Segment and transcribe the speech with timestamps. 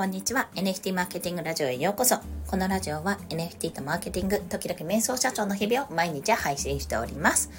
[0.00, 0.48] こんにちは。
[0.54, 2.16] NFT マーケティングラジオへようこそ。
[2.46, 7.50] このラジオは NFT とマーケティング、時々瞑想社長の日々を毎日配信しております。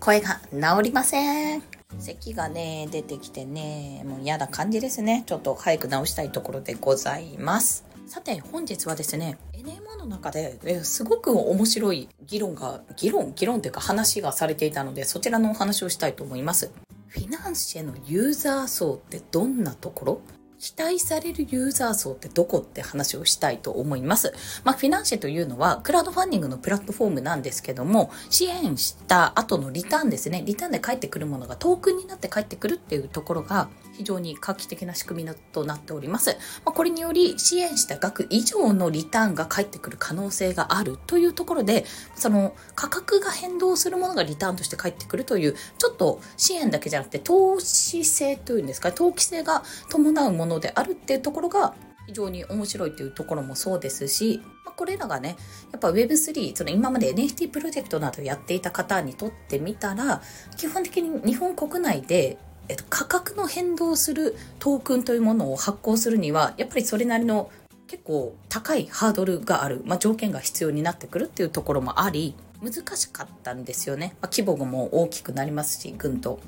[0.00, 1.62] 声が治りません。
[2.00, 5.22] 咳がね、出てきてね、もう嫌な感じですね。
[5.24, 7.84] ちょっと早く治したいところでございます。
[8.08, 16.72] さて、本日はですね、NMO の中ですごく面白い議論が、議論、議論というか話がされていたので、そちらのお話をしたいと思います。
[17.06, 20.20] フィナンシェのユーザー層ってどんなところ？
[20.64, 24.32] 期待されるユーザー層ってどこって話をしたいと思います。
[24.64, 36.30] まあ、フィナンシェというのは、クラウドファンディングのプラットフォームなんですけども、支援した後のリターンですね、リターンで返ってくるものがトークンになって返ってくるっていうところが、非常に画期的な仕組みとなっております。
[36.64, 41.84] まあ、これにより、支援した額以上のリターンが返ってくる可能性があるというところで、
[42.16, 51.74] その価格が変動するものがリターンとして返ってくるという、ちょっと支援だけじゃなくて、投資性というんですか、投機性が伴うもののであるっていうところが
[52.06, 55.36] 非常に面白いというところもそうですし、まあ、これらがね、
[55.72, 60.22] やっぱ Web3、その今まで NFT プロジェクトなどやっていた方にとってみたら、
[60.56, 62.38] 基本的に日本国内で、
[62.68, 67.50] えっと、価格の変動するトークンというものを発行するには、やっぱりそれなりの
[67.86, 74.16] 結構高いハードルがある、まあ、条件が必要になってくるっていうところもあり、難しかったんですよね。
[74.20, 76.40] まあ、規模も大きくなりますし、ぐんと。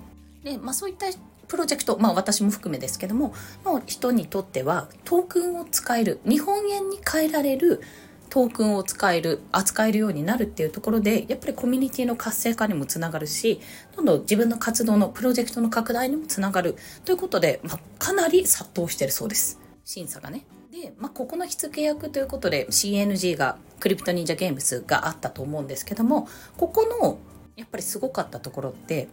[0.42, 1.06] で、まあそういった
[1.48, 7.80] プロジェクト、まあ私も含めですけども、の人にとってはトークンを使える、日本円に変えられる
[8.28, 13.61] トークンを使える、扱えるようになるっていうところで、やっぱりコミュニティの活性化にもつながるし、
[13.94, 19.61] どんどん自分の活動のプロジェクトの拡大にもつながるということで、まあ、かなり殺到してるそうです。
[19.84, 20.44] 審査がね。
[20.70, 27.19] で、まあ、ここの火付け役ということで CNG が、クリプト忍者ゲームズがあったと思うんですけども、ここの
[27.56, 29.08] やっぱりすごかったところって、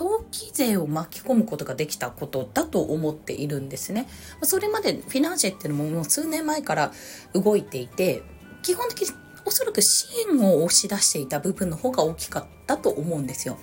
[0.00, 4.06] 投機税を巻き込むことができたことだと思っているんですね。
[4.42, 6.90] それまでフィナンシェっていうのももう数年前から
[7.34, 8.22] 動いていて、
[8.62, 9.14] 基本的に
[9.44, 13.58] おそらく支援を押し出していた部分の方が大きかったと思うんですよ。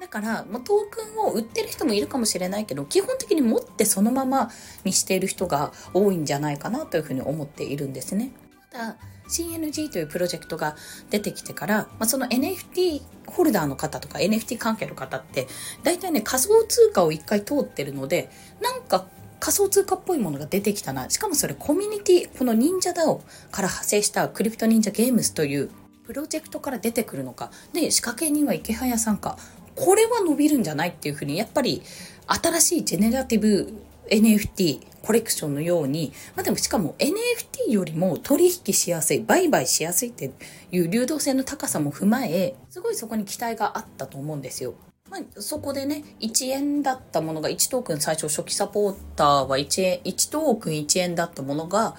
[0.00, 4.50] だから、まあ、トークンを売ってる人もいるかもしれないけど、基本的に持ってそのまま
[4.84, 8.32] にしている人が多いんじゃないかなというふうに思っているんですね。
[8.70, 8.96] ただ、
[9.28, 10.76] CNG というプロジェクトが
[11.10, 15.46] 出てきてから、まあ、その NFT ホルダーの方とか NFT 関係の方って、
[15.82, 18.30] 大体ね、仮想通貨を一回通ってるので、
[18.60, 19.06] なんか
[19.40, 21.10] 仮想通貨っぽいものが出てきたな。
[21.10, 23.20] しかもそれコミュニティ、この忍者 DAO
[23.50, 25.70] から派生したクリプト忍者ゲームスという
[26.06, 27.50] プロジェクトから出てくるのか。
[27.72, 29.36] で、仕掛け人は池早さんか。
[29.74, 31.82] これは伸びるんじゃないっていうふうに、やっぱり
[32.26, 33.74] 新しいジェネラティブ
[34.10, 40.30] NFT コレクションのように、まあでもしかも NFT よりも取引しやすい、売買しやすいって
[40.72, 44.74] いう流動性の高さも踏まえ、すごいそこに期待があったと思うんですよ。
[45.10, 51.94] まあ、そこでね、1円だったものが1トークン最初初期サポーターは1円、1トークン1円だったものが、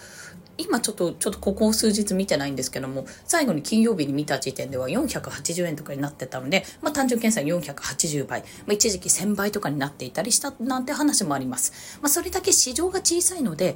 [0.58, 12.00] 今ちょっと、ちょっとここ数日見てないんですけども、最後に金曜日に見た時点では480円とかになってたので、まあ単純計算480倍、まあ一時期1000倍とかになっていたりしたなんて話もあります。
[12.02, 13.76] まあそれだけ市場が小さいので、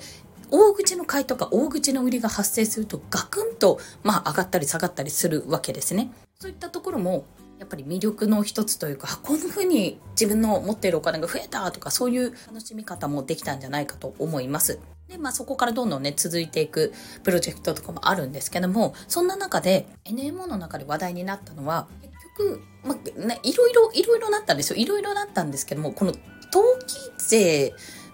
[0.51, 6.11] 大口の買いとか大口の売りが発生するとガクンと、まあ上がったり下がったりするわけですね。
[6.39, 7.25] そういったところも、
[7.59, 14.79] やっぱり魅力の一つというか、こんな風に自分の持っているお金が増えたとか、そういう楽しみ方もできたんじゃないかと思います。
[15.09, 16.93] で、まあそこからどんどんね、続いていく
[17.23, 24.77] プロジェクトとかもあるんですけども、そんな中で NMO の中で話題になったのは、結局、まあね、いろいろ、いろいろなったんですよ。
[24.77, 26.19] いろいろなったんですけども、この投
[26.85, 27.73] 機税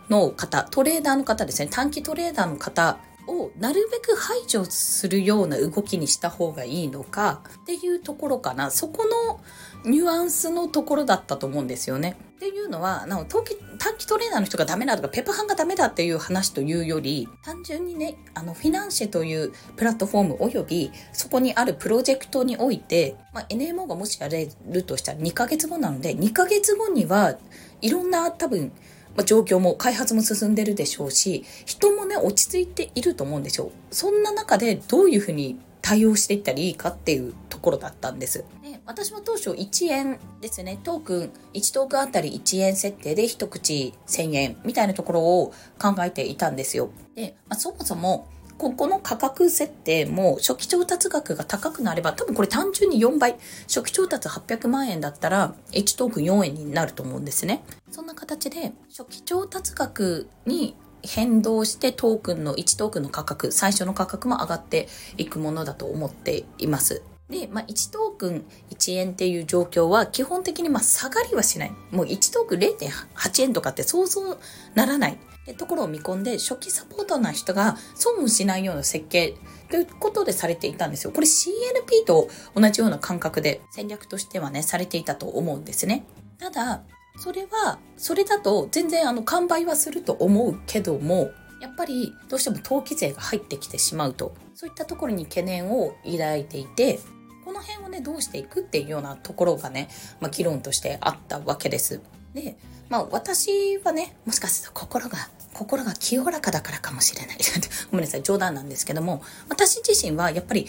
[0.10, 8.72] の方、トレーダーの方ですね、短期トレーダーの方をなるべく排除するような動きにした方がいいのかっていうところかな。
[8.72, 9.42] そこの
[9.90, 12.18] ニュアンスのところだったと思うんですよね。
[12.36, 27.38] っていうのは、な短期短期トレーナーの人がダメだとか、ペパハンがダメだっていう話というより、単純にね、あの、フィナンシェというプラットフォーム及び、そこにあるプロジェクトにおいて、まあ、NMO がもしやれるとしたら2ヶ月後なので、2ヶ月後には
[27.82, 28.74] いろんな多分、
[29.16, 33.72] ま、状況も開発も進んでるでしょうし、人もね、落ち着いていると思うんですよ。
[33.92, 38.44] そんな中でどういうふうに対応していったらいいかっていうところだったんです。
[38.64, 46.90] で私も当初1円ですね、トークン、1トークンあたり1円設定で一口1000円みたいなところを考えていたんですよ。
[47.14, 48.28] で、まあ、そもそも
[48.58, 53.36] ここの価格設定も初期調達額が高くなれば、多分これ単純に4倍。
[53.68, 57.64] 初期調達800万円だったら、1トークン4円になると思うんですね。
[57.92, 64.88] そんな形で、初期調達額に変動してトークンの1トークンの価格、最初の価格も上がって
[65.18, 67.04] いくものだと思っています。
[67.30, 71.72] で、まあ、1トークン1円っていう状況は基本的にま下がりはしない。
[71.92, 74.38] もう1トークン0.8円とかって想像
[74.76, 75.18] ならない。
[75.54, 79.36] ところを見込んで初期サポートな人が損をしないような設計
[79.70, 81.12] ということでされていたんですよ。
[81.12, 86.06] これ CNP と同じような感覚で戦略としてはね、されていたと思うんですね。
[86.40, 86.82] ただ、
[87.18, 91.32] それは、それだと全然あの完売はすると思うけども、
[91.62, 97.00] やっぱりどうしても登記税が入ってきてしまうと、そういったところに懸念を抱いていて、
[97.44, 99.90] この辺をね、どうしていくっていうようなところがね、
[100.20, 102.02] まあ、議論としてあったわけです。
[102.34, 102.58] で、
[102.90, 105.18] まあ私はね、もしかすると心が、
[105.54, 107.38] 心が清らかだからかもしれない。
[107.92, 110.68] ごめんなさい、冗談なんですけども、私自身はやっぱり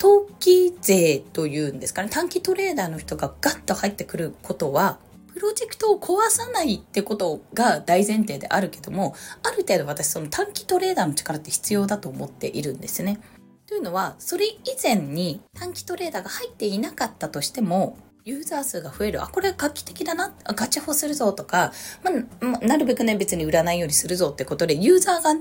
[0.00, 4.98] 登記税というんですかね、短期トレーダーの人がガッと入ってくることは、
[5.36, 13.20] プロジェクトを壊さないってことが大前提であるけども、ある程度私その短期トレーダーの力って必要だと思っているんですね。
[13.66, 19.22] というのは、それ以前に短期トレーダーが入っていなかったとしても、ユーザー数が増える。
[19.22, 20.34] あ、これ画期的だな。
[20.46, 21.70] ガチホするぞとか、
[22.02, 22.10] ま
[22.58, 25.40] あ、なるべくね、別に売らないようにするぞってことで、ユーザーが増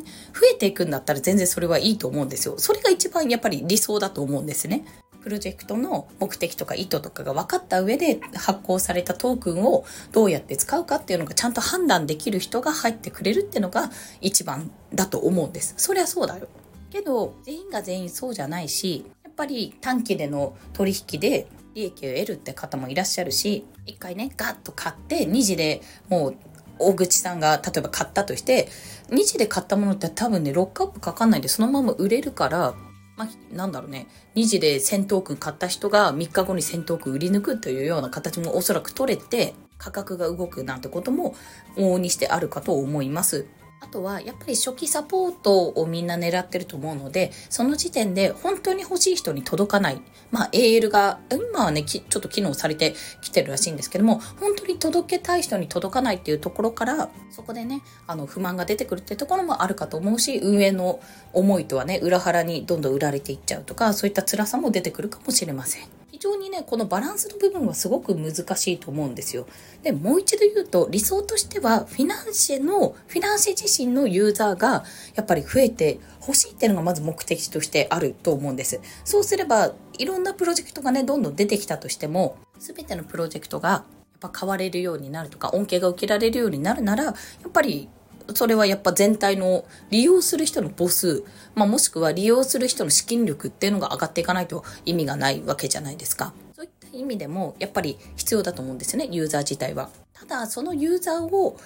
[0.53, 2.55] えていくんだったら全然それはいいと思うんですよ。
[2.57, 4.85] それが一番やっぱり理想だと思うんですね。
[5.25, 13.89] プロジェクトの目的とか意図とかが分かった上で発行されたトークンをどうやって使うかっていうのがちゃんと判断できる人が入ってくれるっていうのが
[14.21, 15.73] 一番だと思うんです。
[15.77, 16.47] そりゃそうだよ。
[16.91, 26.35] けど、全員が全員そうじゃないし、やっぱり短期での取引で利益を得るって方もいらっしゃるし、一回ね、ガッと買って、2時でもう
[26.77, 28.67] 大口さんが例えば買ったとして、
[29.09, 32.75] 2時で買ったものって多分ね、ロックアップかかんないでそのまま売れるから、
[33.17, 41.35] まあ、なんだろうね、2時で戦闘君買った人が3日後に戦闘区売り抜くというような形もおそらく取れて、価格が動くなんてことも
[41.77, 43.47] 往々にしてあるかと思います。
[43.85, 50.01] あとはやっぱり初期サポートをみんな狙ってると思うので、その時点で本当に欲しい人に届かない。
[50.31, 60.99] まあ AL が、今はね、ちょっと機能されてきてるらしいんですけども、本当に届けたい人に届かないっていうところから、そこでね、あの不満が出てくるってところもあるかと思うし、運営の
[61.33, 66.04] 思いとはね、裏腹にどんどん売られていっちゃうとか、そういった辛さも出てくるかもしれません。
[66.15, 69.47] 非常にね、このバランスの部分はすごく難しいと思うんですよ。
[69.83, 74.85] で、もう一度言うと、理想としては、フィナンシェの、フィナンシェ自身のユーザーが、
[75.15, 78.79] やっぱり増えて欲しいっていうのがまず目的としてあると思うんです。
[79.03, 83.83] そうすれば、いろんなプロジェクトがね、どんどん出てきたとしても、全てのプロジェクトが、や
[84.29, 87.89] っぱ変われるようになるとか、恩恵が受けられるようになるなら、やっぱり
[88.33, 91.23] それはやっぱ全体の利用する人の母数、
[91.53, 96.33] まあ、もしくは利用する人の資金力っていうのが上がっていかないと意味がないわけじゃないですか。
[96.55, 99.89] そういった意味でもやっぱり必要だと思うんですよね、ユーザー自体は。
[100.13, 101.57] ただ、そのユーザーを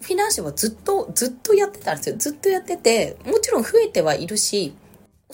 [0.00, 2.16] フィナンシェはずっと、ずっとやってたんですよ。
[2.16, 4.74] ずっとやってて、もちろん増えてはいるし、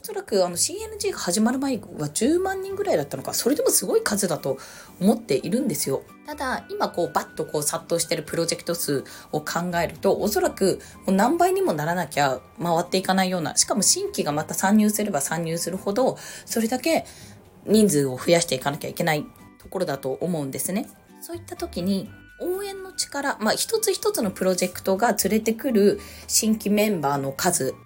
[0.02, 4.58] おそらくあの CNG が始まる前は10万人ぐらいだったのか、それでもすごい数だと
[5.00, 6.02] 思っているんですよ。
[6.26, 17.06] ただ、今こうバッとこう殺到してるプロジェクト数を考えると、おそらくもう何倍にもならなきゃ回っていかないような、しかも新規がまた参入すれば参入するほど、それだけ
[17.64, 19.24] 人数を増やしていかなきゃいけない
[19.60, 20.88] ところだと思うんですね。
[21.20, 22.10] そういった時に、
[22.40, 27.76] 応援の力、まあ一つ一つのプロジェクトが連れてくる新規メンバーの数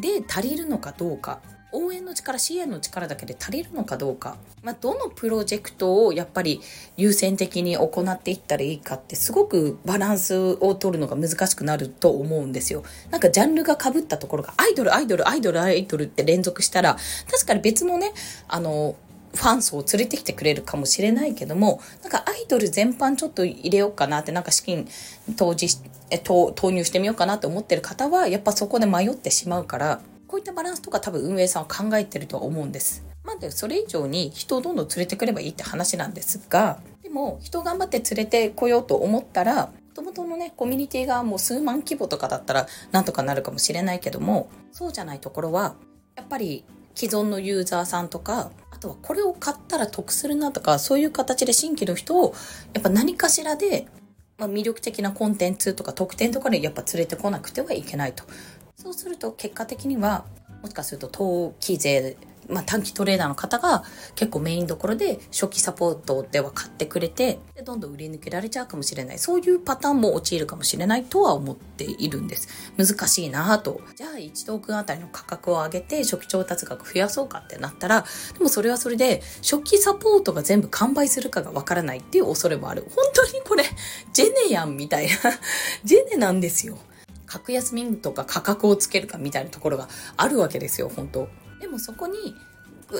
[0.00, 1.40] で足りるのかどうか
[1.76, 6.60] 応援の力支援の力だけで足りるのかどうか、まあ、どのプロジェクトをやっぱり
[6.96, 12.82] 優先的に行っていったらいいかってすごくバランスを取るのが難しくなると思うんですよ。
[13.10, 16.96] なんかジャンルがかぶったところがアイドルアイドルアイドルアイドルって連続したら
[17.30, 18.12] 確かに別のね
[18.48, 18.96] あの
[19.34, 24.88] ファン層を連れてきてくれるかもしれないけども、なんかアイドル全般ちょっと入れようかなって、なんか資金
[25.36, 25.68] 投じ
[26.10, 33.04] え投入してみようかなって思ってる方は、やっぱそこで迷ってしまうから、こういったバランスとか多分運営さんは考えてるとは思うんです。
[33.24, 45.76] まあ、それ以上に人をどんどん連れてくればいいって話なんですが、でも人を頑張って連れてこようと思ったら、もともとのね、コミュニティがもう数万規模とかだったらなんとかなるかもしれないけども、そうじゃないところは、
[46.16, 46.64] やっぱり
[46.94, 52.34] 既存のユーザーさんとか、あとはこれを買ったら得するなとか、そういう形で新規の人を、
[52.74, 53.86] やっぱ何かしらで、
[54.38, 58.24] まあ、魅力的なコンテンツとか特典とかでやっぱ連れてこなくてはいけないと。
[58.76, 60.24] そうすると結果的には
[60.62, 62.16] もしかすると登記税
[62.48, 63.82] まあ、短期トレーダーの方が
[64.14, 69.18] 結構メインどころで初期サポートでは買ってくれてでどんどん売り抜けられちゃうかもしれない。
[69.18, 72.72] そういうパターンも陥るかもしれないとは思っているんです。
[72.76, 73.80] 難しいなぁと。
[73.96, 78.04] じゃあ1トークンあたりの価格を上げて初期調達額増やそうかってなったら
[78.34, 82.84] でもそれはそれで初期サポートが全部完売するかがわからないっていう恐れもある。
[82.94, 83.64] 本当にこれ
[84.12, 85.12] ジェネやんみたいな。
[85.84, 86.78] ジェネなんですよ。
[87.26, 91.28] 格安民とか価格をつけるかみたいなところがあるわけですよ、本当
[91.60, 92.34] でもそこに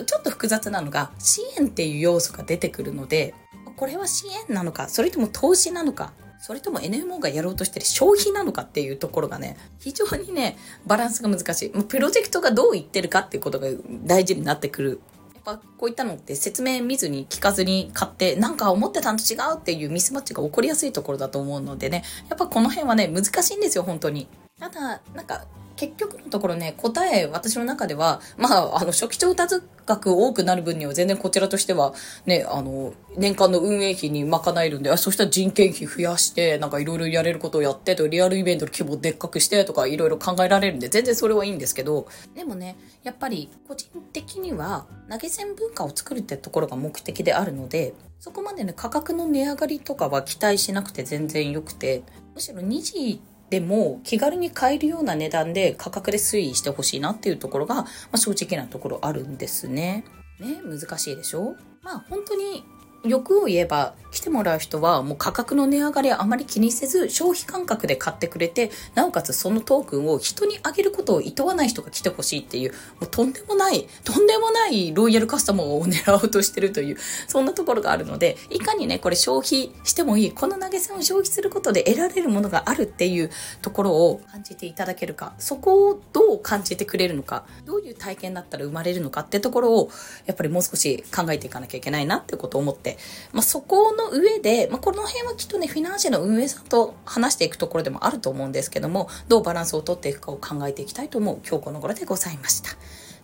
[0.05, 3.35] ちょっと複雑なのが、支援っていう要素が出てくるので、
[3.77, 10.57] これは支援なのか、それとも投資なのか、それとも NMO がやろうとしてる消費なのかっていうところがね、非常にね、
[10.87, 11.71] バランスが難しい。
[11.71, 13.69] プロジェクトがどう言ってるかっていうことが
[14.05, 15.01] 大事になってくる。
[15.47, 24.27] ぱこういったのって説明見ずに聞かずに買ってなんか思ってたのと違うっていうミスマッチが起こりやすいところだと思うのでね、やっぱこの辺はね、難しいんですよ、本当に。
[24.59, 25.45] ただ、なんか、
[25.77, 31.93] 結局のところね、答え、私の中では、まあ、あの、初期調達額多くなる分には全然こちらとしては、
[32.25, 52.03] ね、あの、年間の運営費に賄えるんで、あそしたら人件費増やして、なんかいろいろやれることをやってと、リアルイベントの規模でっかくしてとかいろいろ考えられるんで、全然それはいいんですけど、でもね、やっぱり個人的には投げ銭文化を作るってところが目的であるので、そこまでね、価格の値上がりとかは期待しなくて全然良くて、
[52.35, 60.05] むしろ2時でも気軽に買えるような値段で価格で推移してほしいなっていうところが、まあ、正直なところあるんですね。
[60.41, 61.55] ね、難しいでしょ？
[61.83, 62.65] まあ本当に
[63.07, 76.97] 欲を言えば来てもらう人はもう価格の値上がりあまり気にせず消費感覚で買ってくれてなおかつそのトークンを人にあげることを厭わない人が来てほしいっていうもうとんでもないとんでもないロイヤルカスタマーを狙おうとしてるという
[77.29, 89.91] そんなところがあるのでいかにねこれ消費してもいいこの投げ銭を消費することで得られるものがあるっていうところを感じていただけるかそこをどう感じてくれるのかどういう体験だったら生まれるのかってところを
[90.25, 92.96] やっぱりもう少し考えていかなきゃいけないなってことを思って、
[93.33, 102.71] まあ、そこの上で、まあ、この辺はきっとね、フィナンシェの運営さんと話していくところでもあると思うんですけども、どうバランスをとっていくかを考えていきたいと思う今日この頃でございました。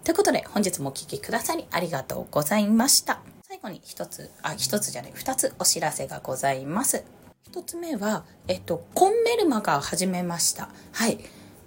[0.05, 3.21] ということで、本日もお聴きくださりありがとうございました。
[3.47, 7.05] 最後に一つ、あ、一つじゃない、二つお知らせがございます。
[7.45, 10.71] 一つ目は、えっと、コンメルマが始めました。
[10.93, 11.19] はい。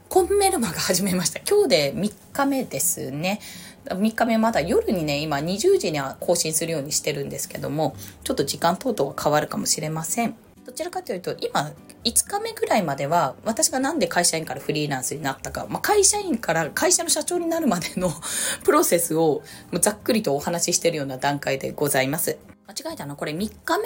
[0.09, 1.39] コンメルマが始めました。
[1.39, 3.39] 今日で3日目ですね。
[3.85, 10.35] 3日目まだ夜にね、今20時には更新するようにしてるんですけども、ちょっと時間等々は変わるかもしれません。
[10.65, 11.71] どちらかというと、今、
[12.03, 18.11] 5日目ぐらいまでは、私がなんで会社員からフリーランスになったか、まあ、会社員から会社の社長になるまでの
[18.65, 19.43] プロセスを
[19.79, 22.37] ざっくりとお話ししているような段階でございます。
[22.67, 23.15] 間違えたな。
[23.15, 23.77] これ3日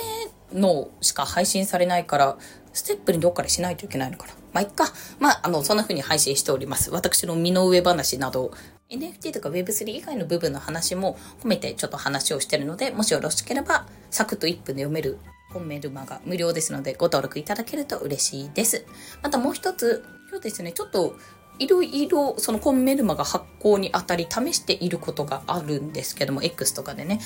[0.54, 2.38] 目のしか配信されないから、
[2.72, 4.34] ステップにどっかでしないといけないのかな。
[4.54, 4.86] まあ、いっか。
[5.20, 6.92] まあ、あの、そんな風に配信しております。
[6.92, 8.52] 私の身の上話など、
[8.90, 15.20] NFT とか Web3 以外の部分の話も込めてちょっと話をしてるので、もしよろしければ、サクッと1分で読める
[15.52, 18.86] 本メルマが無料ですので、ご登録いただけると嬉しいです。
[19.22, 21.16] またもう一つ、今日ですね、ちょっと、
[21.60, 27.20] いろいろそのコンメルマが発行にあたり試していることがあるんですけども、X とかでね。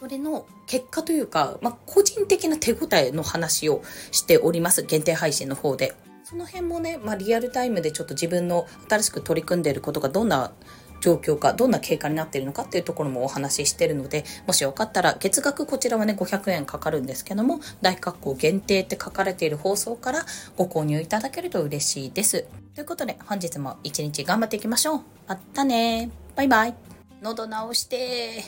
[0.00, 4.82] それの結果というか、まあ、個人的な手応えの話をしております。
[4.82, 5.94] 限定配信の方で。
[6.24, 10.52] その辺もね、まあ、リアルタイムでちょっと自分の新しく取り組んでいることがどんな
[11.00, 20.24] 状況か、どんな経過になっているのかっていうところもお話ししてるので、もしよかったら、月額こちらはね、500円かかるんですけども、大括弧限定って書かれている放送から
[20.56, 22.46] ご購入いただけると嬉しいです。
[22.74, 25.00] ということで、本日も一日頑張っていきましょう。
[25.26, 26.74] またねバイバイ。
[27.22, 28.44] 喉直して